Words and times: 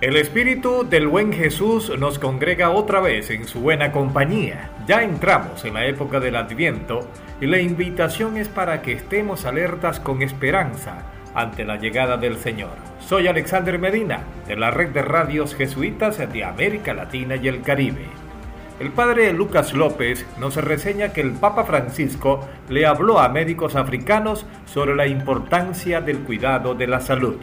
El 0.00 0.16
Espíritu 0.16 0.88
del 0.88 1.08
buen 1.08 1.30
Jesús 1.30 1.92
nos 1.98 2.18
congrega 2.18 2.70
otra 2.70 3.00
vez 3.00 3.28
en 3.28 3.46
su 3.46 3.60
buena 3.60 3.92
compañía. 3.92 4.70
Ya 4.86 5.02
entramos 5.02 5.62
en 5.66 5.74
la 5.74 5.84
época 5.84 6.20
del 6.20 6.36
Adviento 6.36 7.06
y 7.38 7.46
la 7.46 7.60
invitación 7.60 8.38
es 8.38 8.48
para 8.48 8.80
que 8.80 8.92
estemos 8.92 9.44
alertas 9.44 10.00
con 10.00 10.22
esperanza 10.22 11.02
ante 11.34 11.66
la 11.66 11.76
llegada 11.76 12.16
del 12.16 12.38
Señor. 12.38 12.70
Soy 12.98 13.28
Alexander 13.28 13.78
Medina, 13.78 14.20
de 14.48 14.56
la 14.56 14.70
red 14.70 14.88
de 14.88 15.02
radios 15.02 15.54
jesuitas 15.54 16.16
de 16.16 16.44
América 16.44 16.94
Latina 16.94 17.36
y 17.36 17.48
el 17.48 17.60
Caribe. 17.60 18.06
El 18.80 18.92
padre 18.92 19.34
Lucas 19.34 19.74
López 19.74 20.24
nos 20.38 20.56
reseña 20.56 21.12
que 21.12 21.20
el 21.20 21.32
Papa 21.32 21.64
Francisco 21.64 22.48
le 22.70 22.86
habló 22.86 23.18
a 23.18 23.28
médicos 23.28 23.76
africanos 23.76 24.46
sobre 24.64 24.96
la 24.96 25.06
importancia 25.06 26.00
del 26.00 26.20
cuidado 26.20 26.74
de 26.74 26.86
la 26.86 27.00
salud. 27.00 27.36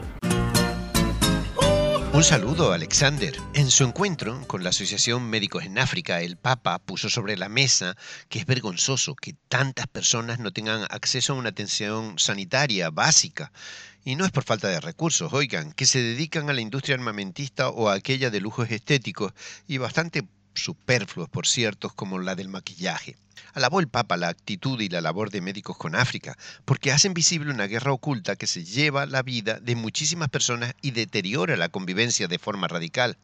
Un 2.18 2.24
saludo, 2.24 2.74
Alexander. 2.74 3.40
En 3.54 3.70
su 3.70 3.84
encuentro 3.84 4.42
con 4.48 4.64
la 4.64 4.72
Asociación 4.72 5.30
Médicos 5.30 5.66
en 5.66 5.78
África, 5.78 6.20
el 6.20 6.36
Papa 6.36 6.80
puso 6.80 7.12
sobre 7.12 7.38
la 7.38 7.48
mesa 7.48 7.96
que 8.28 8.40
es 8.40 8.48
vergonzoso 8.48 9.14
que 9.14 9.36
tantas 9.48 9.86
personas 9.86 10.40
no 10.40 10.52
tengan 10.52 10.88
acceso 10.90 11.34
a 11.34 11.36
una 11.36 11.50
atención 11.50 12.18
sanitaria 12.18 12.90
básica. 12.90 13.52
Y 14.04 14.16
no 14.16 14.26
es 14.26 14.32
por 14.32 14.46
falta 14.46 14.68
de 14.68 14.80
recursos, 14.82 15.32
oigan, 15.32 15.74
que 15.74 15.86
se 15.86 16.02
dedican 16.02 16.50
a 16.50 16.54
la 16.54 16.62
industria 16.62 16.96
armamentista 16.96 17.70
o 17.70 17.88
a 17.88 17.94
aquella 17.94 18.32
de 18.32 18.42
lujos 18.42 18.72
estéticos 18.72 19.34
y 19.68 19.78
bastante 19.78 20.24
superfluos, 20.64 21.30
por 21.30 21.48
cierto, 21.48 21.90
como 21.90 22.20
la 22.20 22.36
del 22.36 22.50
maquillaje. 22.50 23.16
Alabó 23.54 23.80
el 23.80 23.88
Papa 23.88 24.18
la 24.18 24.30
actitud 24.30 24.80
y 24.82 24.90
la 24.90 25.02
labor 25.02 25.32
de 25.32 25.42
médicos 25.42 25.78
con 25.78 25.96
África, 25.96 26.38
porque 26.66 26.92
hacen 26.92 27.14
visible 27.14 27.52
una 27.52 27.66
guerra 27.66 27.92
oculta 27.92 28.36
que 28.36 28.48
se 28.48 28.64
lleva 28.64 29.06
la 29.06 29.24
vida 29.24 29.60
de 29.60 29.76
muchísimas 29.76 30.30
personas 30.30 30.76
y 30.82 30.92
deteriora 30.92 31.58
la 31.58 31.70
convivencia 31.70 32.28
de 32.28 32.40
forma 32.40 32.68
radical. 32.68 33.18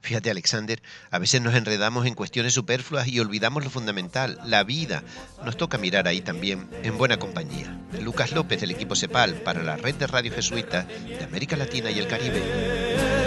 Fíjate, 0.00 0.30
Alexander, 0.30 0.82
a 1.10 1.18
veces 1.18 1.40
nos 1.40 1.54
enredamos 1.54 2.06
en 2.06 2.14
cuestiones 2.14 2.54
superfluas 2.54 3.08
y 3.08 3.20
olvidamos 3.20 3.64
lo 3.64 3.70
fundamental, 3.70 4.38
la 4.44 4.64
vida. 4.64 5.02
Nos 5.44 5.56
toca 5.56 5.78
mirar 5.78 6.06
ahí 6.06 6.20
también, 6.20 6.68
en 6.82 6.98
buena 6.98 7.18
compañía. 7.18 7.80
Lucas 8.00 8.32
López 8.32 8.60
del 8.60 8.72
equipo 8.72 8.94
CEPAL 8.94 9.36
para 9.42 9.62
la 9.62 9.76
red 9.76 9.94
de 9.94 10.06
radio 10.06 10.32
jesuita 10.32 10.82
de 10.82 11.24
América 11.24 11.56
Latina 11.56 11.90
y 11.90 11.98
el 11.98 12.08
Caribe. 12.08 13.17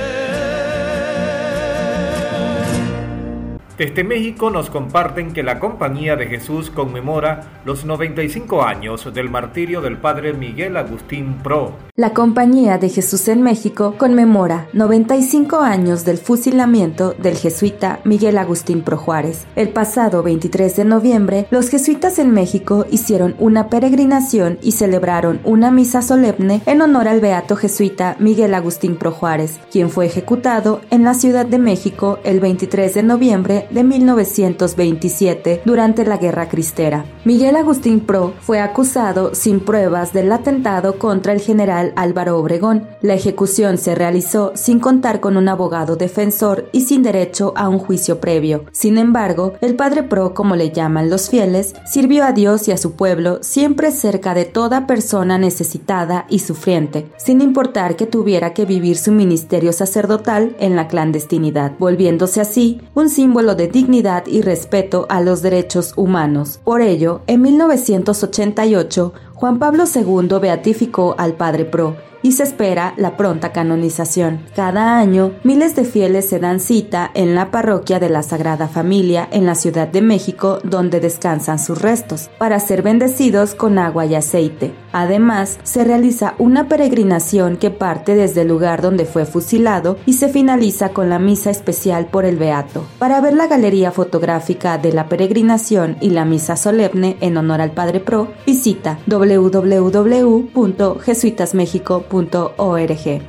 Desde 3.81 4.03
México 4.03 4.51
nos 4.51 4.69
comparten 4.69 5.33
que 5.33 5.41
la 5.41 5.57
Compañía 5.57 6.15
de 6.15 6.27
Jesús 6.27 6.69
conmemora 6.69 7.61
los 7.65 7.83
95 7.83 8.61
años 8.61 9.11
del 9.11 9.31
martirio 9.31 9.81
del 9.81 9.97
Padre 9.97 10.33
Miguel 10.33 10.77
Agustín 10.77 11.39
Pro. 11.41 11.73
La 11.95 12.13
Compañía 12.13 12.77
de 12.77 12.89
Jesús 12.89 13.27
en 13.27 13.41
México 13.41 13.95
conmemora 13.97 14.67
95 14.73 15.61
años 15.61 16.05
del 16.05 16.19
fusilamiento 16.19 17.13
del 17.13 17.35
jesuita 17.35 18.01
Miguel 18.05 18.37
Agustín 18.37 18.83
Pro 18.83 18.97
Juárez. 18.97 19.47
El 19.55 19.69
pasado 19.69 20.21
23 20.21 20.75
de 20.75 20.85
noviembre, 20.85 21.47
los 21.49 21.69
jesuitas 21.69 22.19
en 22.19 22.31
México 22.31 22.85
hicieron 22.91 23.35
una 23.39 23.67
peregrinación 23.69 24.59
y 24.61 24.73
celebraron 24.73 25.41
una 25.43 25.71
misa 25.71 26.03
solemne 26.03 26.61
en 26.67 26.83
honor 26.83 27.07
al 27.07 27.19
beato 27.19 27.55
jesuita 27.55 28.15
Miguel 28.19 28.53
Agustín 28.53 28.95
Pro 28.95 29.11
Juárez, 29.11 29.59
quien 29.71 29.89
fue 29.89 30.05
ejecutado 30.05 30.81
en 30.91 31.03
la 31.03 31.15
Ciudad 31.15 31.47
de 31.47 31.57
México 31.57 32.19
el 32.23 32.39
23 32.39 32.93
de 32.93 33.03
noviembre 33.03 33.67
de 33.73 33.83
1927 33.83 35.61
durante 35.65 36.05
la 36.05 36.17
Guerra 36.17 36.49
Cristera. 36.49 37.05
Miguel 37.23 37.55
Agustín 37.55 38.01
Pro 38.01 38.33
fue 38.41 38.59
acusado 38.59 39.35
sin 39.35 39.59
pruebas 39.59 40.13
del 40.13 40.31
atentado 40.31 40.97
contra 40.97 41.33
el 41.33 41.39
general 41.39 41.93
Álvaro 41.95 42.37
Obregón. 42.37 42.87
La 43.01 43.13
ejecución 43.13 43.77
se 43.77 43.95
realizó 43.95 44.51
sin 44.55 44.79
contar 44.79 45.19
con 45.19 45.37
un 45.37 45.47
abogado 45.47 45.95
defensor 45.95 46.69
y 46.71 46.81
sin 46.81 47.03
derecho 47.03 47.53
a 47.55 47.69
un 47.69 47.79
juicio 47.79 48.19
previo. 48.19 48.65
Sin 48.71 48.97
embargo, 48.97 49.53
el 49.61 49.75
padre 49.75 50.03
Pro, 50.03 50.33
como 50.33 50.55
le 50.55 50.71
llaman 50.71 51.09
los 51.09 51.29
fieles, 51.29 51.75
sirvió 51.85 52.25
a 52.25 52.31
Dios 52.31 52.67
y 52.67 52.71
a 52.71 52.77
su 52.77 52.93
pueblo 52.93 53.39
siempre 53.41 53.91
cerca 53.91 54.33
de 54.33 54.45
toda 54.45 54.87
persona 54.87 55.37
necesitada 55.37 56.25
y 56.29 56.39
sufriente, 56.39 57.07
sin 57.17 57.41
importar 57.41 57.95
que 57.95 58.07
tuviera 58.07 58.53
que 58.53 58.65
vivir 58.65 58.97
su 58.97 59.11
ministerio 59.11 59.73
sacerdotal 59.73 60.55
en 60.59 60.75
la 60.75 60.87
clandestinidad, 60.87 61.73
volviéndose 61.77 62.41
así 62.41 62.81
un 62.93 63.09
símbolo 63.09 63.55
de 63.55 63.60
dignidad 63.67 64.25
y 64.27 64.41
respeto 64.41 65.05
a 65.09 65.21
los 65.21 65.41
derechos 65.41 65.93
humanos. 65.95 66.59
Por 66.63 66.81
ello, 66.81 67.21
en 67.27 67.41
1988, 67.41 69.13
Juan 69.33 69.59
Pablo 69.59 69.83
II 69.93 70.39
beatificó 70.39 71.15
al 71.17 71.33
Padre 71.33 71.65
Pro 71.65 72.10
y 72.23 72.33
se 72.33 72.43
espera 72.43 72.93
la 72.97 73.17
pronta 73.17 73.51
canonización. 73.51 74.41
Cada 74.55 74.97
año, 74.97 75.33
miles 75.43 75.75
de 75.75 75.85
fieles 75.85 76.29
se 76.29 76.39
dan 76.39 76.59
cita 76.59 77.11
en 77.13 77.35
la 77.35 77.51
parroquia 77.51 77.99
de 77.99 78.09
la 78.09 78.23
Sagrada 78.23 78.67
Familia 78.67 79.27
en 79.31 79.45
la 79.45 79.55
Ciudad 79.55 79.87
de 79.87 80.01
México, 80.01 80.59
donde 80.63 80.99
descansan 80.99 81.59
sus 81.59 81.81
restos, 81.81 82.29
para 82.37 82.59
ser 82.59 82.81
bendecidos 82.81 83.55
con 83.55 83.77
agua 83.77 84.05
y 84.05 84.15
aceite. 84.15 84.73
Además, 84.93 85.59
se 85.63 85.83
realiza 85.83 86.35
una 86.37 86.67
peregrinación 86.67 87.57
que 87.57 87.71
parte 87.71 88.15
desde 88.15 88.41
el 88.41 88.49
lugar 88.49 88.81
donde 88.81 89.05
fue 89.05 89.25
fusilado 89.25 89.97
y 90.05 90.13
se 90.13 90.29
finaliza 90.29 90.89
con 90.89 91.09
la 91.09 91.19
misa 91.19 91.49
especial 91.49 92.07
por 92.07 92.25
el 92.25 92.37
Beato. 92.37 92.85
Para 92.99 93.21
ver 93.21 93.33
la 93.33 93.47
galería 93.47 93.91
fotográfica 93.91 94.77
de 94.77 94.91
la 94.91 95.07
peregrinación 95.07 95.97
y 96.01 96.09
la 96.09 96.25
misa 96.25 96.55
solemne 96.57 97.17
en 97.21 97.37
honor 97.37 97.61
al 97.61 97.71
Padre 97.71 97.99
Pro, 97.99 98.27
visita 98.45 98.99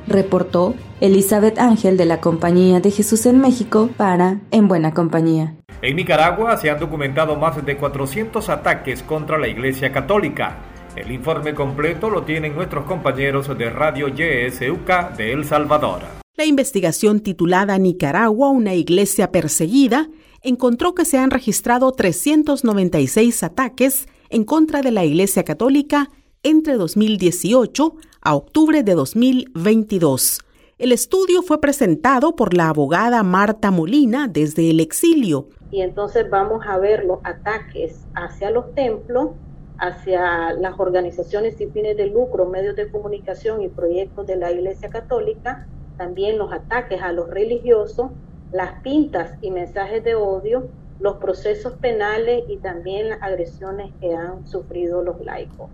Reportó 0.07 0.75
Elizabeth 1.01 1.59
Ángel 1.59 1.97
de 1.97 2.05
la 2.05 2.19
Compañía 2.19 2.79
de 2.79 2.91
Jesús 2.91 3.25
en 3.25 3.39
México 3.39 3.89
para 3.97 4.39
En 4.51 4.67
Buena 4.67 4.93
Compañía. 4.93 5.55
En 5.81 5.95
Nicaragua 5.95 6.57
se 6.57 6.69
han 6.69 6.79
documentado 6.79 7.35
más 7.35 7.65
de 7.65 7.77
400 7.77 8.49
ataques 8.49 9.03
contra 9.03 9.37
la 9.37 9.47
Iglesia 9.47 9.91
Católica 9.91 10.57
el 10.95 11.11
informe 11.11 11.55
completo 11.55 12.09
lo 12.11 12.21
tienen 12.21 12.53
nuestros 12.53 12.85
compañeros 12.85 13.47
de 13.57 13.69
Radio 13.71 14.09
YSUK 14.09 15.15
de 15.17 15.33
El 15.33 15.43
Salvador. 15.43 16.01
La 16.35 16.45
investigación 16.45 17.21
titulada 17.21 17.77
Nicaragua, 17.79 18.49
una 18.49 18.75
iglesia 18.75 19.31
perseguida, 19.31 20.09
encontró 20.43 20.93
que 20.93 21.05
se 21.05 21.17
han 21.17 21.31
registrado 21.31 21.91
396 21.93 23.41
ataques 23.41 24.07
en 24.29 24.43
contra 24.43 24.81
de 24.81 24.91
la 24.91 25.03
Iglesia 25.03 25.43
Católica 25.43 26.09
entre 26.43 26.75
2018 26.75 27.95
a 28.23 28.35
octubre 28.35 28.83
de 28.83 28.93
2022. 28.95 30.39
El 30.77 30.91
estudio 30.91 31.41
fue 31.41 31.61
presentado 31.61 32.35
por 32.35 32.53
la 32.53 32.69
abogada 32.69 33.21
Marta 33.23 33.69
Molina 33.69 34.27
desde 34.27 34.69
el 34.69 34.79
exilio. 34.79 35.49
Y 35.71 35.81
entonces 35.81 36.29
vamos 36.29 36.65
a 36.67 36.77
ver 36.77 37.05
los 37.05 37.19
ataques 37.23 38.05
hacia 38.15 38.49
los 38.49 38.73
templos 38.73 39.31
hacia 39.77 40.53
las 40.53 40.79
organizaciones 40.79 41.57
sin 41.57 41.71
fines 41.71 41.97
de 41.97 42.07
lucro, 42.07 42.45
medios 42.45 42.75
de 42.75 42.89
comunicación 42.89 43.61
y 43.61 43.67
proyectos 43.67 44.25
de 44.27 44.37
la 44.37 44.51
Iglesia 44.51 44.89
Católica, 44.89 45.67
también 45.97 46.37
los 46.37 46.53
ataques 46.53 47.01
a 47.01 47.11
los 47.11 47.29
religiosos, 47.29 48.11
las 48.51 48.81
pintas 48.81 49.33
y 49.41 49.51
mensajes 49.51 50.03
de 50.03 50.15
odio, 50.15 50.69
los 50.99 51.17
procesos 51.17 51.73
penales 51.73 52.43
y 52.47 52.57
también 52.57 53.09
las 53.09 53.21
agresiones 53.21 53.91
que 53.99 54.13
han 54.13 54.47
sufrido 54.47 55.01
los 55.01 55.19
laicos. 55.21 55.69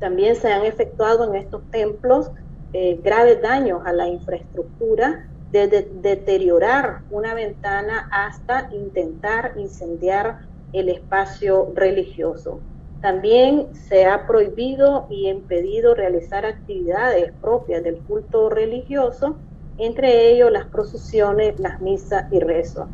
También 0.00 0.36
se 0.36 0.52
han 0.52 0.64
efectuado 0.64 1.24
en 1.24 1.36
estos 1.36 1.62
templos 1.70 2.30
eh, 2.72 2.98
graves 3.02 3.40
daños 3.40 3.82
a 3.86 3.92
la 3.92 4.08
infraestructura, 4.08 5.28
desde 5.52 5.88
deteriorar 6.02 7.02
una 7.12 7.32
ventana 7.32 8.08
hasta 8.10 8.68
intentar 8.74 9.52
incendiar 9.56 10.40
el 10.72 10.88
espacio 10.88 11.70
religioso. 11.76 12.58
También 13.00 13.68
se 13.72 14.06
ha 14.06 14.26
prohibido 14.26 15.06
y 15.10 15.28
impedido 15.28 15.94
realizar 15.94 16.44
actividades 16.44 17.32
propias 17.40 17.84
del 17.84 17.98
culto 17.98 18.50
religioso, 18.50 19.36
entre 19.78 20.32
ellos 20.32 20.50
las 20.50 20.66
procesiones, 20.66 21.60
las 21.60 21.80
misas 21.80 22.32
y 22.32 22.40
rezos. 22.40 22.88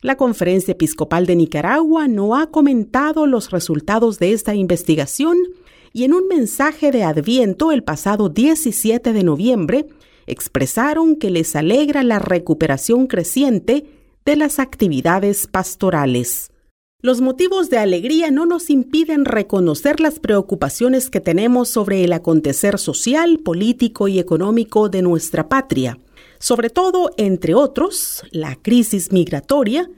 La 0.00 0.16
Conferencia 0.16 0.72
Episcopal 0.72 1.26
de 1.26 1.36
Nicaragua 1.36 2.08
no 2.08 2.34
ha 2.34 2.48
comentado 2.48 3.26
los 3.26 3.52
resultados 3.52 4.18
de 4.18 4.32
esta 4.32 4.54
investigación 4.56 5.36
y 5.92 6.04
en 6.04 6.14
un 6.14 6.28
mensaje 6.28 6.90
de 6.90 7.04
Adviento 7.04 7.72
el 7.72 7.84
pasado 7.84 8.28
17 8.28 9.12
de 9.12 9.22
noviembre, 9.22 9.86
expresaron 10.26 11.16
que 11.16 11.30
les 11.30 11.54
alegra 11.56 12.02
la 12.02 12.18
recuperación 12.18 13.06
creciente 13.06 13.86
de 14.24 14.36
las 14.36 14.58
actividades 14.58 15.46
pastorales. 15.46 16.50
Los 17.00 17.20
motivos 17.20 17.68
de 17.68 17.78
alegría 17.78 18.30
no 18.30 18.46
nos 18.46 18.70
impiden 18.70 19.24
reconocer 19.24 19.98
las 19.98 20.20
preocupaciones 20.20 21.10
que 21.10 21.20
tenemos 21.20 21.68
sobre 21.68 22.04
el 22.04 22.12
acontecer 22.12 22.78
social, 22.78 23.40
político 23.40 24.06
y 24.06 24.20
económico 24.20 24.88
de 24.88 25.02
nuestra 25.02 25.48
patria, 25.48 25.98
sobre 26.38 26.70
todo, 26.70 27.10
entre 27.16 27.54
otros, 27.54 28.22
la 28.30 28.54
crisis 28.54 29.10
migratoria, 29.10 29.90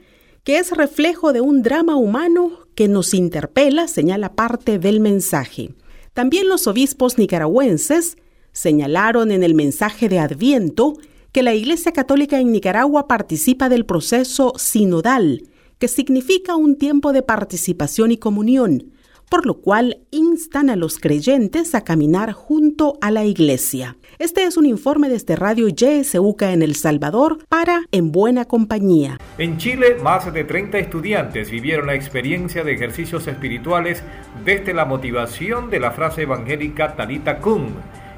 que 0.43 0.57
es 0.57 0.71
reflejo 0.71 1.31
de 1.31 1.41
un 1.41 1.61
drama 1.61 1.95
humano 1.95 2.51
que 2.73 2.87
nos 2.87 3.13
interpela, 3.13 3.87
señala 3.87 4.33
parte 4.33 4.79
del 4.79 4.99
mensaje. 4.99 5.73
También 6.15 6.47
los 6.47 6.65
obispos 6.65 7.17
nicaragüenses 7.17 8.15
señalaron 8.53 9.31
en 9.31 9.43
el 9.43 9.53
mensaje 9.53 10.07
de 10.07 10.17
Adviento 10.17 10.93
que 11.33 11.43
la 11.43 11.53
Iglesia 11.53 11.91
Católica 11.91 12.39
en 12.39 12.53
Nicaragua 12.53 13.05
participa 13.05 13.67
del 13.67 13.85
proceso 13.85 14.53
sinodal, 14.55 15.43
que 15.77 15.89
significa 15.89 16.55
un 16.55 16.77
tiempo 16.77 17.11
de 17.11 17.21
participación 17.21 18.11
y 18.11 18.17
comunión, 18.17 18.93
por 19.35 19.45
lo 19.45 19.55
cual 19.55 19.97
instan 20.11 20.69
a 20.69 20.77
los 20.77 20.97
creyentes 20.97 21.75
a 21.75 21.81
caminar 21.81 22.31
junto 22.31 22.97
a 23.01 23.11
la 23.11 23.25
Iglesia. 23.25 23.97
Este 24.17 24.45
es 24.45 24.55
un 24.55 24.65
informe 24.65 25.09
desde 25.09 25.35
Radio 25.35 25.67
YSUCA 25.67 26.53
en 26.53 26.61
El 26.61 26.75
Salvador 26.75 27.39
para 27.49 27.81
En 27.91 28.13
Buena 28.13 28.45
Compañía. 28.45 29.19
En 29.37 29.57
Chile, 29.57 29.97
más 30.01 30.33
de 30.33 30.45
30 30.45 30.77
estudiantes 30.77 31.51
vivieron 31.51 31.87
la 31.87 31.95
experiencia 31.95 32.63
de 32.63 32.75
ejercicios 32.75 33.27
espirituales 33.27 34.03
desde 34.45 34.73
la 34.73 34.85
motivación 34.85 35.69
de 35.69 35.81
la 35.81 35.91
frase 35.91 36.21
evangélica 36.21 36.95
Talita 36.95 37.39
Cum. 37.39 37.65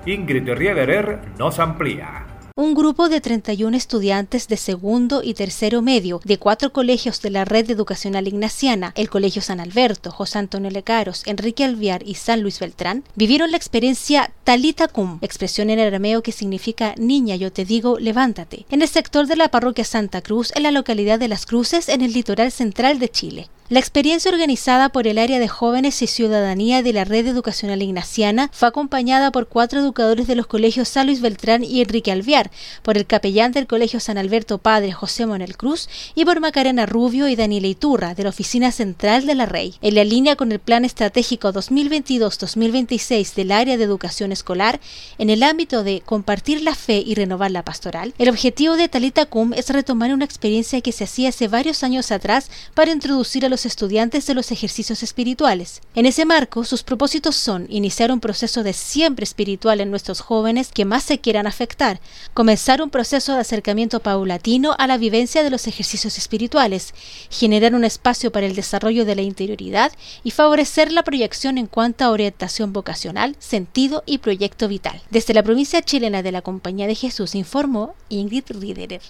Ingrid 0.05 0.47
Riederer 0.47 1.21
nos 1.39 1.57
amplía 1.57 2.26
un 2.57 2.73
grupo 2.73 3.07
de 3.07 3.21
31 3.21 3.77
estudiantes 3.77 4.47
de 4.47 4.57
segundo 4.57 5.21
y 5.23 5.35
tercero 5.35 5.83
medio 5.83 6.19
de 6.23 6.39
cuatro 6.39 6.73
colegios 6.73 7.21
de 7.21 7.29
la 7.29 7.45
red 7.45 7.69
educacional 7.69 8.27
ignaciana, 8.27 8.93
el 8.95 9.11
Colegio 9.11 9.43
San 9.43 9.59
Alberto, 9.59 10.09
José 10.09 10.39
Antonio 10.39 10.71
Lecaros, 10.71 11.21
Enrique 11.27 11.63
Alviar 11.63 12.01
y 12.03 12.15
San 12.15 12.41
Luis 12.41 12.59
Beltrán, 12.59 13.03
vivieron 13.13 13.51
la 13.51 13.57
experiencia 13.57 14.31
Talita 14.43 14.87
Cum, 14.87 15.19
expresión 15.21 15.69
en 15.69 15.79
arameo 15.79 16.23
que 16.23 16.31
significa 16.31 16.95
niña, 16.97 17.35
yo 17.35 17.53
te 17.53 17.63
digo, 17.63 17.99
levántate, 17.99 18.65
en 18.71 18.81
el 18.81 18.87
sector 18.87 19.27
de 19.27 19.35
la 19.35 19.51
parroquia 19.51 19.85
Santa 19.85 20.21
Cruz, 20.21 20.51
en 20.55 20.63
la 20.63 20.71
localidad 20.71 21.19
de 21.19 21.27
Las 21.27 21.45
Cruces, 21.45 21.89
en 21.89 22.01
el 22.01 22.11
litoral 22.11 22.51
central 22.51 22.97
de 22.97 23.09
Chile. 23.09 23.49
La 23.69 23.79
experiencia 23.79 24.31
organizada 24.31 24.87
por 24.87 25.07
el 25.07 25.17
área 25.17 25.39
de 25.39 25.49
jóvenes 25.49 26.01
y 26.01 26.07
ciudadanía 26.07 26.81
de 26.83 26.93
la 26.93 27.03
red 27.03 27.27
educacional 27.27 27.81
ignaciana 27.81 28.49
fue 28.53 28.69
acompañada 28.69 29.29
por 29.29 29.49
cuatro 29.49 29.81
educadores 29.81 30.25
de 30.25 30.35
los 30.35 30.47
colegios 30.47 30.87
San 30.87 31.07
Luis 31.07 31.19
Beltrán 31.19 31.65
y 31.65 31.81
Enrique 31.81 32.13
Alviar, 32.13 32.49
por 32.81 32.95
el 32.95 33.05
capellán 33.05 33.51
del 33.51 33.67
colegio 33.67 33.99
San 33.99 34.17
Alberto 34.17 34.57
Padre 34.57 34.93
José 34.93 35.25
Monel 35.25 35.57
Cruz 35.57 35.89
y 36.15 36.23
por 36.23 36.39
Macarena 36.39 36.85
Rubio 36.85 37.27
y 37.27 37.35
Daniela 37.35 37.67
Iturra 37.67 38.15
de 38.15 38.23
la 38.23 38.29
oficina 38.29 38.71
central 38.71 39.25
de 39.25 39.35
la 39.35 39.45
Rey. 39.45 39.75
En 39.81 39.95
la 39.95 40.05
línea 40.05 40.37
con 40.37 40.53
el 40.53 40.59
plan 40.59 40.85
estratégico 40.85 41.51
2022-2026 41.51 43.33
del 43.33 43.51
área 43.51 43.75
de 43.75 43.83
educación 43.83 44.31
escolar, 44.31 44.79
en 45.17 45.29
el 45.29 45.43
ámbito 45.43 45.83
de 45.83 46.01
compartir 46.05 46.61
la 46.61 46.73
fe 46.73 47.03
y 47.05 47.15
renovar 47.15 47.51
la 47.51 47.65
pastoral, 47.65 48.13
el 48.17 48.29
objetivo 48.29 48.77
de 48.77 48.87
Talita 48.87 49.25
Cum 49.25 49.51
es 49.51 49.69
retomar 49.71 50.13
una 50.13 50.23
experiencia 50.23 50.79
que 50.79 50.93
se 50.93 51.03
hacía 51.03 51.27
hace 51.27 51.49
varios 51.49 51.83
años 51.83 52.13
atrás 52.13 52.49
para 52.73 52.93
introducir 52.93 53.45
a 53.45 53.56
los 53.57 53.65
estudiantes 53.65 54.27
de 54.27 54.35
los 54.35 54.51
ejercicios 54.51 55.01
espirituales. 55.01 55.81
En 55.95 56.05
ese 56.05 56.25
marco, 56.25 56.63
sus 56.63 56.83
propósitos 56.83 57.35
son 57.35 57.65
iniciar 57.69 58.11
un 58.11 58.19
proceso 58.19 58.61
de 58.61 58.71
siempre 58.71 59.23
espiritual 59.23 59.81
en 59.81 59.89
nuestros 59.89 60.21
jóvenes 60.21 60.69
que 60.71 60.85
más 60.85 61.03
se 61.03 61.17
quieran 61.17 61.47
afectar, 61.47 61.99
comenzar 62.35 62.83
un 62.83 62.91
proceso 62.91 63.33
de 63.33 63.39
acercamiento 63.39 63.99
paulatino 63.99 64.75
a 64.77 64.85
la 64.85 64.99
vivencia 64.99 65.41
de 65.41 65.49
los 65.49 65.65
ejercicios 65.65 66.19
espirituales, 66.19 66.93
generar 67.31 67.73
un 67.73 67.83
espacio 67.83 68.31
para 68.31 68.45
el 68.45 68.55
desarrollo 68.55 69.05
de 69.05 69.15
la 69.15 69.23
interioridad 69.23 69.91
y 70.23 70.29
favorecer 70.29 70.91
la 70.91 71.01
proyección 71.01 71.57
en 71.57 71.65
cuanto 71.65 72.03
a 72.03 72.11
orientación 72.11 72.73
vocacional, 72.73 73.35
sentido 73.39 74.03
y 74.05 74.19
proyecto 74.19 74.67
vital. 74.67 75.01
Desde 75.09 75.33
la 75.33 75.41
provincia 75.41 75.81
chilena 75.81 76.21
de 76.21 76.31
la 76.31 76.43
Compañía 76.43 76.85
de 76.85 76.93
Jesús 76.93 77.33
informó 77.33 77.95
Ingrid 78.09 78.43
Riederer. 78.49 79.01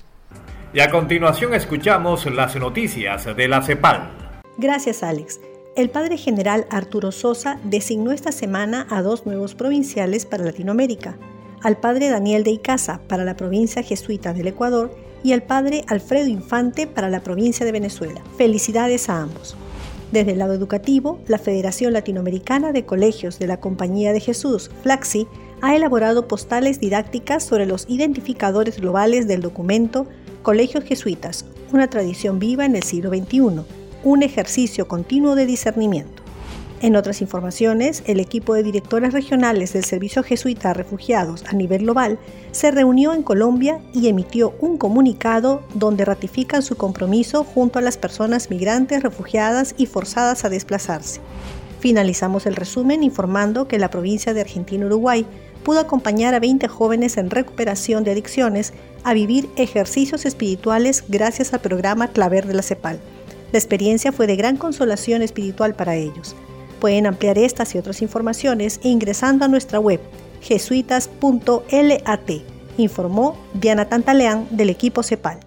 Y 0.73 0.79
a 0.79 0.89
continuación 0.89 1.53
escuchamos 1.53 2.25
las 2.27 2.55
noticias 2.55 3.35
de 3.35 3.47
la 3.49 3.61
CEPAL. 3.61 4.26
Gracias, 4.59 5.03
Alex. 5.03 5.39
El 5.75 5.91
padre 5.91 6.17
general 6.17 6.65
Arturo 6.71 7.11
Sosa 7.11 7.59
designó 7.63 8.11
esta 8.11 8.31
semana 8.31 8.87
a 8.89 9.03
dos 9.03 9.27
nuevos 9.27 9.53
provinciales 9.53 10.25
para 10.25 10.43
Latinoamérica, 10.43 11.15
al 11.61 11.77
padre 11.77 12.09
Daniel 12.09 12.43
de 12.43 12.49
Icaza 12.49 12.99
para 13.07 13.23
la 13.23 13.37
provincia 13.37 13.83
jesuita 13.83 14.33
del 14.33 14.47
Ecuador 14.47 14.95
y 15.23 15.33
al 15.33 15.43
padre 15.43 15.83
Alfredo 15.87 16.27
Infante 16.27 16.87
para 16.87 17.07
la 17.11 17.19
provincia 17.19 17.67
de 17.67 17.71
Venezuela. 17.71 18.23
Felicidades 18.35 19.09
a 19.09 19.21
ambos. 19.21 19.55
Desde 20.11 20.31
el 20.31 20.39
lado 20.39 20.53
educativo, 20.53 21.19
la 21.27 21.37
Federación 21.37 21.93
Latinoamericana 21.93 22.71
de 22.71 22.85
Colegios 22.85 23.37
de 23.37 23.45
la 23.45 23.59
Compañía 23.59 24.11
de 24.11 24.21
Jesús, 24.21 24.71
FLAXI, 24.81 25.27
ha 25.61 25.75
elaborado 25.75 26.27
postales 26.27 26.79
didácticas 26.79 27.43
sobre 27.43 27.67
los 27.67 27.85
identificadores 27.87 28.81
globales 28.81 29.27
del 29.27 29.41
documento 29.41 30.07
Colegios 30.41 30.83
Jesuitas, 30.83 31.45
una 31.71 31.91
tradición 31.91 32.39
viva 32.39 32.65
en 32.65 32.75
el 32.75 32.81
siglo 32.81 33.11
XXI 33.11 33.63
un 34.07 34.23
ejercicio 34.23 34.87
continuo 34.87 35.35
de 35.35 35.45
discernimiento. 35.45 36.23
En 36.79 36.95
otras 36.95 37.19
informaciones, 37.19 38.03
el 38.05 38.21
equipo 38.21 38.53
de 38.53 38.63
directores 38.63 39.11
regionales 39.11 39.73
del 39.73 39.83
Servicio 39.83 40.23
Jesuita 40.23 40.69
a 40.69 40.73
Refugiados 40.73 41.43
a 41.43 41.51
nivel 41.51 41.81
global 41.81 42.17
se 42.51 42.71
reunió 42.71 43.11
en 43.11 43.21
Colombia 43.21 43.81
y 43.93 44.07
emitió 44.07 44.53
un 44.61 44.77
comunicado 44.77 45.61
donde 45.73 46.05
ratifican 46.05 46.63
su 46.63 46.77
compromiso 46.77 47.43
junto 47.43 47.79
a 47.79 47.81
las 47.81 47.97
personas 47.97 48.49
migrantes, 48.49 49.03
refugiadas 49.03 49.75
y 49.77 49.87
forzadas 49.87 50.45
a 50.45 50.49
desplazarse. 50.49 51.19
Finalizamos 51.81 52.45
el 52.45 52.55
resumen 52.55 53.03
informando 53.03 53.67
que 53.67 53.77
la 53.77 53.89
provincia 53.89 54.33
de 54.33 54.39
Argentina-Uruguay 54.39 55.25
pudo 55.65 55.81
acompañar 55.81 56.33
a 56.33 56.39
20 56.39 56.65
jóvenes 56.69 57.17
en 57.17 57.29
recuperación 57.29 58.05
de 58.05 58.11
adicciones 58.11 58.71
a 59.03 59.13
vivir 59.13 59.49
ejercicios 59.57 60.25
espirituales 60.25 61.03
gracias 61.09 61.53
al 61.53 61.59
programa 61.59 62.07
Claver 62.07 62.47
de 62.47 62.53
la 62.53 62.63
CEPAL. 62.63 63.01
La 63.51 63.59
experiencia 63.59 64.11
fue 64.11 64.27
de 64.27 64.35
gran 64.35 64.57
consolación 64.57 65.21
espiritual 65.21 65.73
para 65.73 65.95
ellos. 65.95 66.35
Pueden 66.79 67.07
ampliar 67.07 67.37
estas 67.37 67.73
y 67.73 67.77
otras 67.77 68.01
informaciones 68.01 68.79
ingresando 68.83 69.45
a 69.45 69.47
nuestra 69.47 69.79
web 69.79 69.99
jesuitas.lat, 70.41 72.31
informó 72.77 73.37
Diana 73.53 73.85
Tantaleán 73.85 74.47
del 74.51 74.69
equipo 74.69 75.01
CEPAL. 75.01 75.39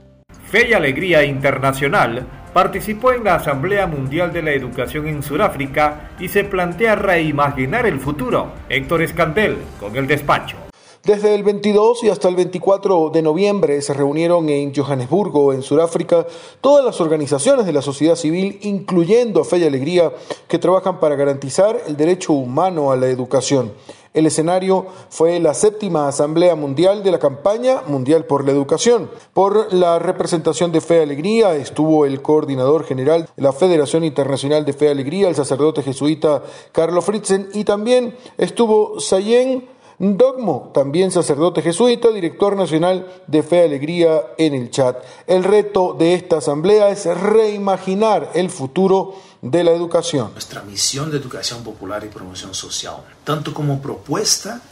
Fe 0.51 0.69
y 0.69 0.73
Alegría 0.73 1.25
Internacional 1.25 2.27
participó 2.53 3.13
en 3.13 3.23
la 3.23 3.37
Asamblea 3.37 3.87
Mundial 3.87 4.33
de 4.33 4.43
la 4.43 4.51
Educación 4.51 5.07
en 5.07 5.23
Sudáfrica 5.23 6.11
y 6.19 6.29
se 6.29 6.43
plantea 6.43 6.97
reimaginar 6.97 7.87
el 7.87 8.01
futuro. 8.01 8.53
Héctor 8.69 9.03
Escandel 9.03 9.59
con 9.79 9.95
el 9.97 10.09
despacho. 10.09 10.70
Desde 11.03 11.35
el 11.35 11.45
22 11.45 12.05
y 12.05 12.11
hasta 12.11 12.29
el 12.29 12.37
24 12.37 13.09
de 13.09 13.23
noviembre 13.23 13.81
se 13.81 13.95
reunieron 13.95 14.51
en 14.51 14.75
Johannesburgo, 14.75 15.55
en 15.55 15.63
Sudáfrica, 15.63 16.27
todas 16.61 16.85
las 16.85 17.01
organizaciones 17.01 17.65
de 17.65 17.73
la 17.73 17.81
sociedad 17.81 18.17
civil, 18.17 18.59
incluyendo 18.63 19.43
Fe 19.45 19.59
y 19.59 19.65
Alegría, 19.65 20.13
que 20.47 20.59
trabajan 20.59 21.01
para 21.01 21.17
garantizar 21.17 21.81
el 21.87 21.97
derecho 21.97 22.35
humano 22.35 22.93
a 22.93 22.97
la 22.97 23.07
educación. 23.07 23.73
El 24.13 24.27
escenario 24.27 24.89
fue 25.09 25.41
la 25.41 25.55
séptima 25.55 26.07
Asamblea 26.07 26.55
Mundial 26.55 27.03
de 27.03 27.13
la 27.13 27.19
Campaña 27.19 27.81
Mundial 27.87 28.27
por 28.27 28.45
la 28.45 28.53
Educación. 28.53 29.11
Por 29.33 29.73
la 29.73 29.99
representación 29.99 30.71
de 30.71 30.83
Fe 30.83 30.99
y 30.99 31.03
Alegría 31.05 31.55
estuvo 31.55 32.05
el 32.05 32.21
coordinador 32.21 32.85
general 32.85 33.27
de 33.37 33.43
la 33.43 33.53
Federación 33.53 34.05
Internacional 34.05 34.67
de 34.67 34.75
Fe 34.75 34.87
y 34.87 34.89
Alegría, 34.89 35.29
el 35.31 35.35
sacerdote 35.35 35.83
jesuita 35.83 36.43
Carlo 36.73 37.01
Fritzen, 37.01 37.49
y 37.55 37.65
también 37.65 38.17
estuvo 38.37 39.01
Sayen 39.01 39.80
Dogmo, 40.03 40.71
también 40.73 41.11
sacerdote 41.11 41.61
jesuita, 41.61 42.09
director 42.09 42.57
nacional 42.57 43.07
de 43.27 43.43
Fe 43.43 43.57
y 43.57 43.67
Alegría 43.67 44.23
en 44.39 44.55
el 44.55 44.71
chat. 44.71 44.97
El 45.27 45.45
reto 45.45 45.95
de 45.99 46.15
esta 46.15 46.39
asamblea 46.39 46.89
es 46.89 47.05
reimaginar 47.05 48.31
el 48.33 48.49
futuro 48.49 49.17
de 49.43 49.63
la 49.63 49.73
educación. 49.73 50.33
Nuestra 50.33 50.63
misión 50.63 51.11
de 51.11 51.19
educación 51.19 51.63
popular 51.63 52.03
y 52.03 52.09
promoción 52.09 52.55
social, 52.55 52.97
tanto 53.25 53.53
como 53.53 53.83
propuesta 53.83 54.63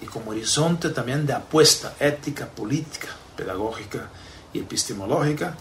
y 0.00 0.06
como 0.06 0.30
horizonte 0.30 0.88
también 0.88 1.26
de 1.26 1.34
apuesta 1.34 1.94
ética, 2.00 2.46
política, 2.46 3.08
pedagógica 3.36 4.08
y 4.54 4.60
epistemológica 4.60 5.54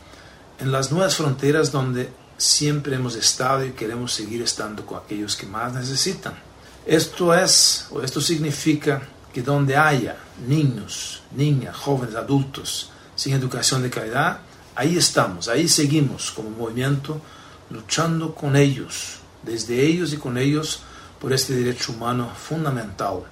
en 0.58 0.72
las 0.72 0.90
nuevas 0.90 1.18
fronteras 1.18 1.74
donde 1.74 2.10
siempre 2.38 2.96
hemos 2.96 3.18
estado 3.18 3.66
y 3.66 3.72
queremos 3.72 4.14
seguir 4.14 4.42
estando 4.42 4.86
con 4.86 5.00
aquellos 5.00 5.36
que 5.36 5.48
más 5.48 5.74
necesitan. 5.74 6.34
Esto 6.86 7.34
es, 7.34 7.88
o 7.92 8.02
esto 8.02 8.22
significa 8.22 9.02
donde 9.42 9.76
haya 9.76 10.18
niños, 10.48 11.22
niñas, 11.36 11.76
jóvenes, 11.76 12.16
adultos 12.16 12.92
sin 13.16 13.34
educación 13.34 13.84
de 13.84 13.90
calidad, 13.90 14.40
ahí 14.76 14.98
estamos, 14.98 15.48
ahí 15.48 15.68
seguimos 15.68 16.32
como 16.32 16.50
movimiento 16.52 17.20
luchando 17.70 18.34
con 18.34 18.56
ellos, 18.56 19.20
desde 19.44 19.86
ellos 19.86 20.14
y 20.14 20.18
con 20.18 20.38
ellos 20.38 20.82
por 21.20 21.34
este 21.34 21.56
derecho 21.56 21.92
humano 21.94 22.30
fundamental 22.36 23.24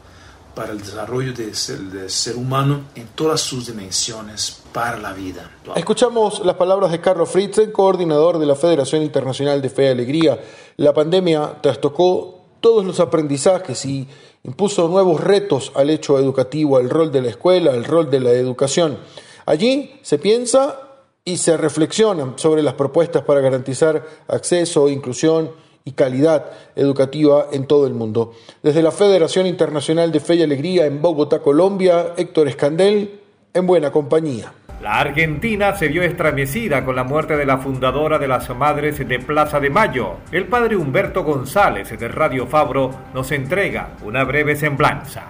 para 0.55 0.71
el 0.71 0.79
desarrollo 0.79 1.33
del 1.33 1.53
ser, 1.53 2.35
humano 2.37 2.85
en 2.95 3.07
todas 3.09 3.41
sus 3.41 3.67
dimensiones 3.67 4.61
para 4.71 4.97
la 4.97 5.11
vida. 5.11 5.51
Escuchamos 5.75 6.43
las 6.45 6.55
palabras 6.55 6.91
de 6.91 7.01
Carlos 7.01 7.29
Fritzen, 7.29 7.71
coordinador 7.71 8.39
de 8.39 8.45
la 8.45 8.55
Federación 8.55 9.03
Internacional 9.03 9.61
de 9.61 9.69
Fe 9.69 9.85
y 9.85 9.89
Alegría. 9.89 10.39
La 10.77 10.93
pandemia 10.93 11.61
trastocó 11.61 12.34
todos 12.65 12.83
los 12.83 12.99
aprendizajes 12.99 13.85
y 13.85 14.07
impuso 14.43 14.87
nuevos 14.87 15.23
retos 15.23 15.71
al 15.75 15.91
hecho 15.91 16.17
educativo, 16.17 16.77
al 16.77 16.89
rol 16.89 17.11
de 17.11 17.21
la 17.21 17.29
escuela, 17.29 17.69
al 17.69 17.83
rol 17.83 18.09
de 18.09 18.19
la 18.19 18.31
educación. 18.31 18.97
Allí 19.45 19.99
se 20.01 20.17
piensa 20.17 20.79
y 21.23 21.37
se 21.37 21.57
reflexiona 21.57 22.33
sobre 22.37 22.63
las 22.63 22.73
propuestas 22.73 23.21
para 23.21 23.39
garantizar 23.39 24.03
acceso, 24.27 24.89
inclusión 24.89 25.51
y 25.83 25.91
calidad 25.91 26.53
educativa 26.75 27.49
en 27.51 27.67
todo 27.67 27.85
el 27.85 27.93
mundo. 27.93 28.31
Desde 28.63 28.81
la 28.81 28.89
Federación 28.89 29.45
Internacional 29.45 30.11
de 30.11 30.19
Fe 30.19 30.33
y 30.33 30.41
Alegría 30.41 30.87
en 30.87 31.03
Bogotá, 31.03 31.43
Colombia, 31.43 32.15
Héctor 32.17 32.47
Escandel, 32.47 33.21
en 33.53 33.67
buena 33.67 33.91
compañía. 33.91 34.51
La 34.81 34.99
Argentina 34.99 35.75
se 35.75 35.87
vio 35.87 36.03
estremecida 36.03 36.85
con 36.85 36.95
la 36.95 37.03
muerte 37.03 37.37
de 37.37 37.45
la 37.45 37.57
fundadora 37.57 38.19
de 38.19 38.27
las 38.27 38.49
Madres 38.55 39.07
de 39.07 39.19
Plaza 39.19 39.59
de 39.59 39.69
Mayo. 39.69 40.17
El 40.31 40.45
padre 40.45 40.75
Humberto 40.75 41.23
González 41.23 41.97
de 41.97 42.07
Radio 42.07 42.45
Fabro 42.45 42.91
nos 43.13 43.31
entrega 43.31 43.95
una 44.03 44.23
breve 44.23 44.55
semblanza. 44.55 45.27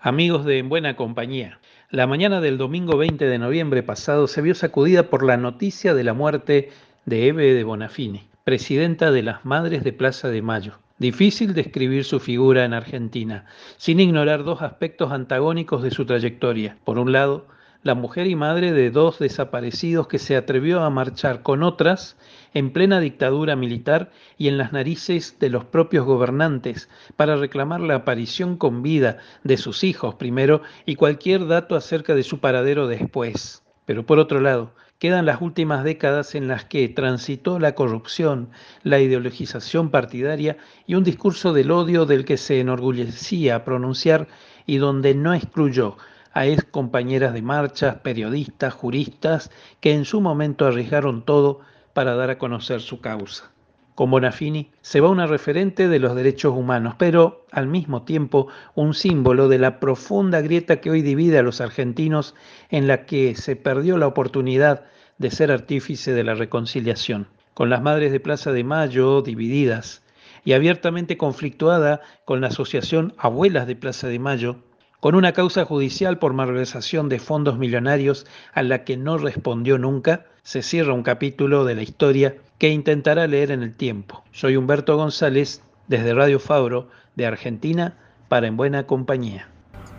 Amigos 0.00 0.44
de 0.44 0.58
En 0.58 0.68
Buena 0.68 0.96
Compañía, 0.96 1.58
la 1.90 2.06
mañana 2.06 2.40
del 2.40 2.56
domingo 2.56 2.96
20 2.96 3.26
de 3.26 3.38
noviembre 3.38 3.82
pasado 3.82 4.26
se 4.28 4.40
vio 4.40 4.54
sacudida 4.54 5.04
por 5.04 5.24
la 5.24 5.36
noticia 5.36 5.92
de 5.92 6.04
la 6.04 6.14
muerte 6.14 6.70
de 7.04 7.28
Eve 7.28 7.52
de 7.52 7.64
Bonafini 7.64 8.30
presidenta 8.50 9.12
de 9.12 9.22
las 9.22 9.44
Madres 9.44 9.84
de 9.84 9.92
Plaza 9.92 10.28
de 10.28 10.42
Mayo. 10.42 10.80
Difícil 10.98 11.54
describir 11.54 12.04
su 12.04 12.18
figura 12.20 12.64
en 12.64 12.74
Argentina, 12.74 13.44
sin 13.76 14.00
ignorar 14.00 14.42
dos 14.42 14.60
aspectos 14.60 15.12
antagónicos 15.12 15.82
de 15.82 15.92
su 15.92 16.04
trayectoria. 16.04 16.76
Por 16.84 16.98
un 16.98 17.12
lado, 17.12 17.46
la 17.82 17.94
mujer 17.94 18.26
y 18.26 18.34
madre 18.34 18.72
de 18.72 18.90
dos 18.90 19.18
desaparecidos 19.18 20.06
que 20.06 20.18
se 20.18 20.36
atrevió 20.36 20.82
a 20.82 20.90
marchar 20.90 21.42
con 21.42 21.62
otras 21.62 22.16
en 22.52 22.72
plena 22.72 23.00
dictadura 23.00 23.56
militar 23.56 24.10
y 24.36 24.48
en 24.48 24.58
las 24.58 24.72
narices 24.72 25.38
de 25.38 25.48
los 25.48 25.64
propios 25.64 26.04
gobernantes 26.04 26.90
para 27.16 27.36
reclamar 27.36 27.80
la 27.80 27.94
aparición 27.96 28.56
con 28.56 28.82
vida 28.82 29.18
de 29.44 29.56
sus 29.56 29.82
hijos 29.82 30.16
primero 30.16 30.62
y 30.84 30.96
cualquier 30.96 31.46
dato 31.46 31.74
acerca 31.74 32.14
de 32.14 32.22
su 32.22 32.38
paradero 32.38 32.86
después. 32.86 33.62
Pero 33.86 34.04
por 34.04 34.18
otro 34.18 34.40
lado, 34.40 34.74
quedan 34.98 35.24
las 35.24 35.40
últimas 35.40 35.82
décadas 35.82 36.34
en 36.34 36.48
las 36.48 36.66
que 36.66 36.86
transitó 36.90 37.58
la 37.58 37.74
corrupción, 37.74 38.50
la 38.82 39.00
ideologización 39.00 39.90
partidaria 39.90 40.58
y 40.86 40.96
un 40.96 41.04
discurso 41.04 41.54
del 41.54 41.70
odio 41.70 42.04
del 42.04 42.26
que 42.26 42.36
se 42.36 42.60
enorgullecía 42.60 43.64
pronunciar 43.64 44.28
y 44.66 44.76
donde 44.76 45.14
no 45.14 45.32
excluyó 45.32 45.96
a 46.32 46.46
ex 46.46 46.64
compañeras 46.64 47.34
de 47.34 47.42
marchas, 47.42 47.96
periodistas, 47.96 48.74
juristas, 48.74 49.50
que 49.80 49.92
en 49.92 50.04
su 50.04 50.20
momento 50.20 50.66
arriesgaron 50.66 51.24
todo 51.24 51.60
para 51.92 52.14
dar 52.14 52.30
a 52.30 52.38
conocer 52.38 52.80
su 52.80 53.00
causa. 53.00 53.50
Con 53.94 54.10
Bonafini 54.10 54.70
se 54.80 55.00
va 55.00 55.10
una 55.10 55.26
referente 55.26 55.86
de 55.88 55.98
los 55.98 56.14
derechos 56.14 56.54
humanos, 56.56 56.94
pero 56.96 57.44
al 57.52 57.66
mismo 57.66 58.04
tiempo 58.04 58.48
un 58.74 58.94
símbolo 58.94 59.48
de 59.48 59.58
la 59.58 59.78
profunda 59.78 60.40
grieta 60.40 60.80
que 60.80 60.90
hoy 60.90 61.02
divide 61.02 61.38
a 61.38 61.42
los 61.42 61.60
argentinos 61.60 62.34
en 62.70 62.86
la 62.86 63.04
que 63.04 63.34
se 63.34 63.56
perdió 63.56 63.98
la 63.98 64.06
oportunidad 64.06 64.84
de 65.18 65.30
ser 65.30 65.52
artífice 65.52 66.14
de 66.14 66.24
la 66.24 66.34
reconciliación. 66.34 67.26
Con 67.52 67.68
las 67.68 67.82
madres 67.82 68.10
de 68.10 68.20
Plaza 68.20 68.52
de 68.52 68.64
Mayo 68.64 69.20
divididas 69.20 70.02
y 70.46 70.54
abiertamente 70.54 71.18
conflictuada 71.18 72.00
con 72.24 72.40
la 72.40 72.46
asociación 72.46 73.12
Abuelas 73.18 73.66
de 73.66 73.76
Plaza 73.76 74.08
de 74.08 74.18
Mayo, 74.18 74.62
con 75.00 75.14
una 75.14 75.32
causa 75.32 75.64
judicial 75.64 76.18
por 76.18 76.34
malversación 76.34 77.08
de 77.08 77.18
fondos 77.18 77.58
millonarios 77.58 78.26
a 78.52 78.62
la 78.62 78.84
que 78.84 78.96
no 78.96 79.18
respondió 79.18 79.78
nunca, 79.78 80.26
se 80.42 80.62
cierra 80.62 80.92
un 80.92 81.02
capítulo 81.02 81.64
de 81.64 81.74
la 81.74 81.82
historia 81.82 82.36
que 82.58 82.68
intentará 82.68 83.26
leer 83.26 83.50
en 83.50 83.62
el 83.62 83.74
tiempo. 83.74 84.22
Soy 84.30 84.56
Humberto 84.56 84.96
González 84.96 85.62
desde 85.88 86.14
Radio 86.14 86.38
Fabro 86.38 86.88
de 87.16 87.26
Argentina 87.26 87.96
para 88.28 88.46
En 88.46 88.56
Buena 88.56 88.86
Compañía. 88.86 89.48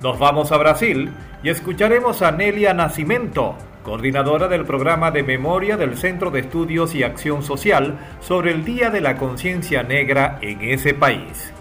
Nos 0.03 0.17
vamos 0.19 0.51
a 0.51 0.57
Brasil 0.57 1.09
y 1.43 1.49
escucharemos 1.49 2.21
a 2.21 2.31
Nelia 2.31 2.73
Nacimento, 2.73 3.55
coordinadora 3.83 4.47
del 4.47 4.65
programa 4.65 5.11
de 5.11 5.23
memoria 5.23 5.77
del 5.77 5.97
Centro 5.97 6.31
de 6.31 6.41
Estudios 6.41 6.93
y 6.95 7.03
Acción 7.03 7.43
Social 7.43 7.99
sobre 8.19 8.51
el 8.51 8.63
Día 8.63 8.91
de 8.91 9.01
la 9.01 9.17
Conciencia 9.17 9.83
Negra 9.83 10.37
en 10.41 10.61
ese 10.61 10.93
país. 10.93 11.53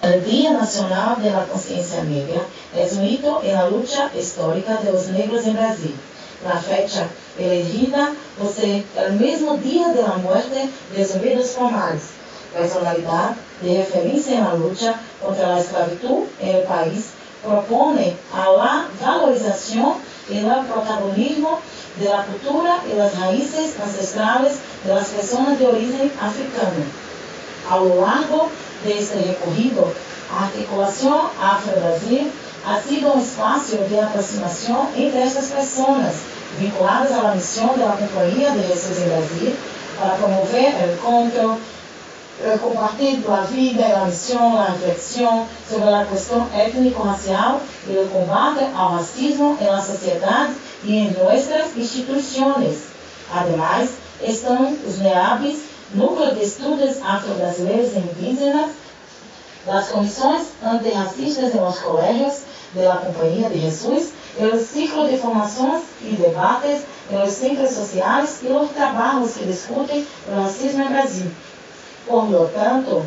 El 0.00 0.24
Día 0.24 0.52
Nacional 0.52 1.20
de 1.20 1.32
la 1.32 1.44
Conciencia 1.46 2.04
Negra 2.04 2.42
es 2.76 2.92
un 2.92 3.04
hito 3.04 3.42
en 3.42 3.54
la 3.54 3.68
lucha 3.68 4.08
histórica 4.16 4.76
de 4.76 4.92
los 4.92 5.08
negros 5.08 5.44
en 5.44 5.54
Brasil. 5.54 5.96
La 6.44 6.56
fecha 6.60 7.08
elegida 7.36 8.12
por 8.38 8.48
ser 8.48 8.84
el 8.96 9.12
mismo 9.14 9.56
día 9.56 9.88
de 9.88 10.02
la 10.02 10.14
muerte 10.18 10.68
de 10.94 11.04
Zumbidos 11.04 11.48
Palmares, 11.48 12.02
personalidad 12.54 13.34
de 13.60 13.78
referencia 13.78 14.38
en 14.38 14.44
la 14.44 14.54
lucha 14.54 15.00
contra 15.20 15.48
la 15.48 15.60
esclavitud 15.60 16.26
en 16.38 16.56
el 16.56 16.62
país, 16.62 17.06
propone 17.44 18.14
a 18.32 18.52
la 18.52 18.88
valorización 19.04 19.94
y 20.30 20.38
el 20.38 20.64
protagonismo 20.72 21.58
de 21.98 22.08
la 22.08 22.24
cultura 22.24 22.78
y 22.88 22.96
las 22.96 23.18
raíces 23.18 23.74
ancestrales 23.82 24.58
de 24.84 24.94
las 24.94 25.08
personas 25.08 25.58
de 25.58 25.66
origen 25.66 26.12
africano. 26.20 26.84
A 27.68 27.76
lo 27.78 28.00
largo 28.00 28.48
de 28.84 28.98
este 28.98 29.22
recorrido, 29.22 29.92
a 30.32 30.44
articulación 30.44 31.20
Afro-Brasil 31.40 32.30
ha 32.66 32.82
sido 32.82 33.12
un 33.12 33.20
espacio 33.20 33.78
de 33.88 34.00
aproximación 34.00 34.88
entre 34.94 35.24
estas 35.24 35.46
personas 35.46 36.14
vinculadas 36.60 37.12
a 37.12 37.22
la 37.22 37.34
misión 37.34 37.70
de 37.76 37.84
de 37.84 38.62
Jesús 38.68 38.98
en 38.98 39.08
Brasil 39.08 39.54
para 39.98 40.16
promover 40.16 40.74
el 40.82 40.90
encuentro, 40.90 41.58
el 42.44 42.60
compartir 42.60 43.24
la 43.28 43.42
vida 43.42 43.88
y 43.88 43.92
la 43.92 44.04
misión, 44.04 44.54
la 44.54 44.66
reflexión 44.66 45.44
sobre 45.68 45.90
la 45.90 46.04
cuestión 46.04 46.48
étnico-racial 46.54 47.58
y 47.88 47.96
el 47.96 48.08
combate 48.08 48.66
al 48.76 48.98
racismo 48.98 49.56
en 49.60 49.66
la 49.66 49.84
sociedad 49.84 50.48
y 50.84 50.98
en 50.98 51.16
nuestras 51.22 51.76
instituciones. 51.76 52.84
Además, 53.34 53.88
están 54.22 54.76
los 54.84 54.98
Núcleo 55.94 56.34
de 56.34 56.42
Estudios 56.42 56.96
Afro-Brasileiros 57.02 57.94
e 57.94 57.98
Indígenas, 58.00 58.72
las 59.66 59.88
comisiones 59.88 60.48
antirracistas 60.62 61.54
en 61.54 61.60
los 61.60 61.78
colegios 61.78 62.34
de 62.74 62.84
la 62.84 63.00
Compañía 63.00 63.48
de 63.48 63.58
Jesús, 63.58 64.10
el 64.38 64.60
ciclo 64.60 65.04
de 65.04 65.16
formaciones 65.16 65.82
y 66.02 66.16
debates 66.16 66.82
los 67.10 67.32
centros 67.32 67.70
sociales 67.70 68.40
y 68.42 68.48
los 68.48 68.70
trabajos 68.72 69.32
que 69.32 69.46
discuten 69.46 70.06
el 70.30 70.36
racismo 70.36 70.84
en 70.84 70.92
Brasil. 70.92 71.32
Por 72.06 72.28
lo 72.28 72.44
tanto, 72.46 73.02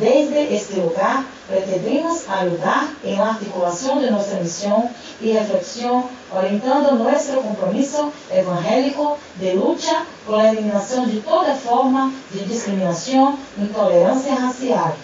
desde 0.00 0.56
este 0.56 0.76
lugar 0.76 1.24
pretendemos 1.52 2.26
ayudar 2.30 2.88
en 3.04 3.18
la 3.18 3.30
articulación 3.30 4.00
de 4.00 4.10
nuestra 4.10 4.40
misión 4.40 4.88
y 5.20 5.34
reflexión, 5.34 6.04
orientando 6.34 6.92
nuestro 6.92 7.42
compromiso 7.42 8.10
evangélico 8.30 9.18
de 9.38 9.54
lucha 9.54 10.04
por 10.26 10.38
la 10.38 10.50
eliminación 10.50 11.14
de 11.14 11.20
toda 11.20 11.54
forma 11.54 12.10
de 12.32 12.46
discriminación 12.46 13.36
e 13.58 13.62
intolerancia 13.62 14.34
racial, 14.36 14.94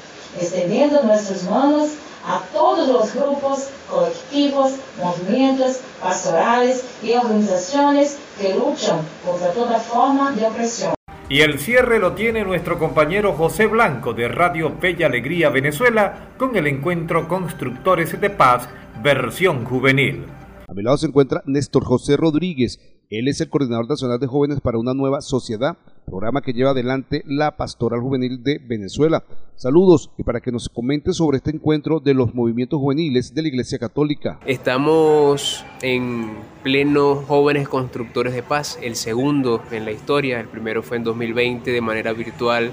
extendiendo 0.40 1.02
nuestras 1.02 1.42
manos 1.44 1.90
a 2.26 2.40
todos 2.52 2.88
los 2.88 3.14
grupos, 3.14 3.68
colectivos, 3.90 4.72
movimientos, 5.02 5.80
pastorales 6.00 6.82
y 7.02 7.12
organizaciones 7.12 8.16
que 8.38 8.54
luchan 8.54 9.00
contra 9.24 9.52
toda 9.52 9.78
forma 9.78 10.32
de 10.32 10.46
opresión. 10.46 10.97
Y 11.30 11.42
el 11.42 11.58
cierre 11.58 11.98
lo 11.98 12.12
tiene 12.12 12.42
nuestro 12.42 12.78
compañero 12.78 13.34
José 13.34 13.66
Blanco 13.66 14.14
de 14.14 14.28
Radio 14.28 14.74
Bella 14.80 15.08
Alegría 15.08 15.50
Venezuela 15.50 16.30
con 16.38 16.56
el 16.56 16.66
encuentro 16.66 17.28
Constructores 17.28 18.18
de 18.18 18.30
Paz 18.30 18.66
versión 19.02 19.66
juvenil. 19.66 20.24
A 20.66 20.72
mi 20.72 20.82
lado 20.82 20.96
se 20.96 21.06
encuentra 21.06 21.42
Néstor 21.44 21.84
José 21.84 22.16
Rodríguez. 22.16 22.80
Él 23.10 23.28
es 23.28 23.42
el 23.42 23.50
coordinador 23.50 23.90
nacional 23.90 24.18
de 24.18 24.26
jóvenes 24.26 24.62
para 24.62 24.78
una 24.78 24.94
nueva 24.94 25.20
sociedad, 25.20 25.76
programa 26.08 26.40
que 26.40 26.52
lleva 26.52 26.70
adelante 26.70 27.22
la 27.26 27.56
Pastoral 27.56 28.00
Juvenil 28.00 28.42
de 28.42 28.58
Venezuela. 28.58 29.24
Saludos 29.56 30.10
y 30.16 30.22
para 30.22 30.40
que 30.40 30.50
nos 30.50 30.68
comente 30.68 31.12
sobre 31.12 31.38
este 31.38 31.50
encuentro 31.50 32.00
de 32.00 32.14
los 32.14 32.34
movimientos 32.34 32.80
juveniles 32.80 33.34
de 33.34 33.42
la 33.42 33.48
Iglesia 33.48 33.78
Católica. 33.78 34.38
Estamos 34.46 35.64
en 35.82 36.30
pleno 36.62 37.16
Jóvenes 37.16 37.68
Constructores 37.68 38.32
de 38.32 38.42
Paz, 38.42 38.78
el 38.82 38.96
segundo 38.96 39.62
en 39.70 39.84
la 39.84 39.92
historia, 39.92 40.40
el 40.40 40.48
primero 40.48 40.82
fue 40.82 40.96
en 40.96 41.04
2020 41.04 41.70
de 41.70 41.80
manera 41.80 42.12
virtual 42.12 42.72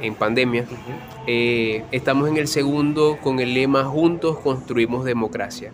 en 0.00 0.14
pandemia. 0.14 0.66
Eh, 1.26 1.84
estamos 1.92 2.28
en 2.28 2.36
el 2.36 2.48
segundo 2.48 3.18
con 3.22 3.40
el 3.40 3.54
lema 3.54 3.84
Juntos 3.84 4.38
construimos 4.38 5.04
democracia. 5.04 5.72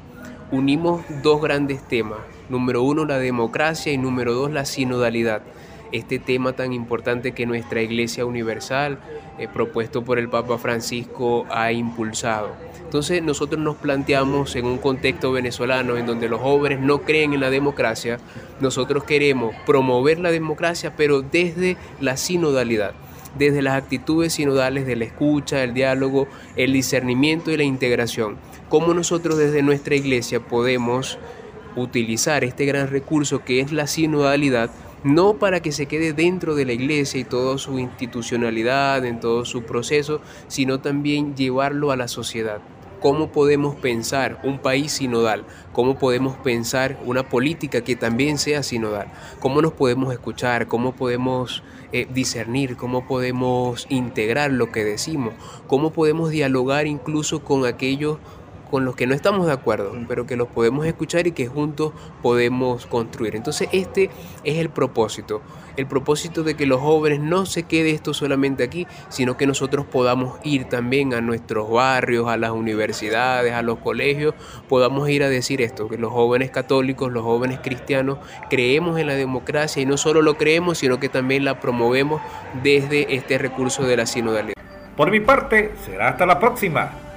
Unimos 0.50 1.02
dos 1.22 1.42
grandes 1.42 1.86
temas, 1.86 2.18
número 2.48 2.82
uno 2.82 3.04
la 3.04 3.18
democracia 3.18 3.92
y 3.92 3.98
número 3.98 4.34
dos 4.34 4.50
la 4.50 4.64
sinodalidad 4.64 5.42
este 5.92 6.18
tema 6.18 6.52
tan 6.52 6.72
importante 6.72 7.32
que 7.32 7.46
nuestra 7.46 7.82
Iglesia 7.82 8.26
Universal, 8.26 8.98
eh, 9.38 9.48
propuesto 9.52 10.04
por 10.04 10.18
el 10.18 10.28
Papa 10.28 10.58
Francisco, 10.58 11.46
ha 11.50 11.72
impulsado. 11.72 12.50
Entonces 12.82 13.22
nosotros 13.22 13.60
nos 13.60 13.76
planteamos 13.76 14.56
en 14.56 14.66
un 14.66 14.78
contexto 14.78 15.32
venezolano 15.32 15.96
en 15.96 16.06
donde 16.06 16.28
los 16.28 16.40
jóvenes 16.40 16.80
no 16.80 17.02
creen 17.02 17.34
en 17.34 17.40
la 17.40 17.50
democracia, 17.50 18.18
nosotros 18.60 19.04
queremos 19.04 19.54
promover 19.66 20.18
la 20.18 20.30
democracia 20.30 20.94
pero 20.96 21.22
desde 21.22 21.76
la 22.00 22.16
sinodalidad 22.16 22.94
desde 23.36 23.62
las 23.62 23.74
actitudes 23.74 24.32
sinodales 24.32 24.86
de 24.86 24.96
la 24.96 25.04
escucha, 25.04 25.62
el 25.62 25.74
diálogo, 25.74 26.26
el 26.56 26.72
discernimiento 26.72 27.50
y 27.50 27.56
la 27.56 27.62
integración. 27.62 28.36
Cómo 28.68 28.94
nosotros 28.94 29.38
desde 29.38 29.62
nuestra 29.62 29.94
iglesia 29.94 30.40
podemos 30.40 31.18
utilizar 31.76 32.44
este 32.44 32.64
gran 32.64 32.88
recurso 32.88 33.44
que 33.44 33.60
es 33.60 33.72
la 33.72 33.86
sinodalidad, 33.86 34.70
no 35.04 35.34
para 35.34 35.60
que 35.60 35.72
se 35.72 35.86
quede 35.86 36.12
dentro 36.12 36.54
de 36.54 36.64
la 36.64 36.72
iglesia 36.72 37.20
y 37.20 37.24
toda 37.24 37.58
su 37.58 37.78
institucionalidad, 37.78 39.04
en 39.04 39.20
todo 39.20 39.44
su 39.44 39.62
proceso, 39.62 40.20
sino 40.48 40.80
también 40.80 41.36
llevarlo 41.36 41.90
a 41.90 41.96
la 41.96 42.08
sociedad. 42.08 42.60
Cómo 43.00 43.30
podemos 43.30 43.76
pensar 43.76 44.40
un 44.42 44.58
país 44.58 44.90
sinodal, 44.92 45.44
cómo 45.72 45.98
podemos 45.98 46.36
pensar 46.38 46.98
una 47.04 47.28
política 47.28 47.82
que 47.82 47.94
también 47.94 48.38
sea 48.38 48.64
sinodal, 48.64 49.06
cómo 49.38 49.62
nos 49.62 49.72
podemos 49.72 50.12
escuchar, 50.12 50.66
cómo 50.66 50.96
podemos 50.96 51.62
eh, 51.92 52.08
discernir, 52.12 52.76
cómo 52.76 53.06
podemos 53.06 53.86
integrar 53.88 54.50
lo 54.50 54.72
que 54.72 54.84
decimos, 54.84 55.34
cómo 55.68 55.92
podemos 55.92 56.30
dialogar 56.30 56.88
incluso 56.88 57.44
con 57.44 57.66
aquellos 57.66 58.18
con 58.70 58.84
los 58.84 58.96
que 58.96 59.06
no 59.06 59.14
estamos 59.14 59.46
de 59.46 59.52
acuerdo, 59.52 59.92
pero 60.06 60.26
que 60.26 60.36
los 60.36 60.48
podemos 60.48 60.86
escuchar 60.86 61.26
y 61.26 61.32
que 61.32 61.46
juntos 61.46 61.92
podemos 62.22 62.86
construir. 62.86 63.36
Entonces 63.36 63.68
este 63.72 64.10
es 64.44 64.58
el 64.58 64.70
propósito, 64.70 65.42
el 65.76 65.86
propósito 65.86 66.42
de 66.42 66.54
que 66.54 66.66
los 66.66 66.80
jóvenes 66.80 67.20
no 67.20 67.46
se 67.46 67.62
quede 67.62 67.90
esto 67.90 68.14
solamente 68.14 68.64
aquí, 68.64 68.86
sino 69.08 69.36
que 69.36 69.46
nosotros 69.46 69.86
podamos 69.86 70.38
ir 70.44 70.64
también 70.64 71.14
a 71.14 71.20
nuestros 71.20 71.70
barrios, 71.70 72.28
a 72.28 72.36
las 72.36 72.50
universidades, 72.50 73.52
a 73.52 73.62
los 73.62 73.78
colegios, 73.78 74.34
podamos 74.68 75.08
ir 75.08 75.22
a 75.22 75.28
decir 75.28 75.62
esto, 75.62 75.88
que 75.88 75.98
los 75.98 76.12
jóvenes 76.12 76.50
católicos, 76.50 77.12
los 77.12 77.22
jóvenes 77.22 77.60
cristianos 77.62 78.18
creemos 78.50 78.98
en 78.98 79.06
la 79.06 79.14
democracia 79.14 79.82
y 79.82 79.86
no 79.86 79.96
solo 79.96 80.22
lo 80.22 80.36
creemos, 80.36 80.78
sino 80.78 81.00
que 81.00 81.08
también 81.08 81.44
la 81.44 81.60
promovemos 81.60 82.20
desde 82.62 83.14
este 83.14 83.38
recurso 83.38 83.84
de 83.84 83.96
la 83.96 84.06
sinodalidad. 84.06 84.54
Por 84.96 85.10
mi 85.12 85.20
parte, 85.20 85.74
será 85.86 86.08
hasta 86.08 86.26
la 86.26 86.40
próxima. 86.40 87.07